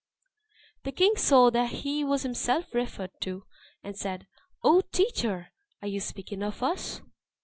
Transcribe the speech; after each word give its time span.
The 0.81 0.91
king 0.93 1.15
saw 1.15 1.51
that 1.51 1.69
he 1.69 2.03
was 2.03 2.23
himself 2.23 2.73
referred 2.73 3.11
to, 3.19 3.45
and 3.83 3.95
said, 3.95 4.25
"O 4.63 4.81
Teacher! 4.91 5.49
are 5.83 5.87
you 5.87 5.99
speaking 5.99 6.41
of 6.41 6.63
us?" 6.63 7.01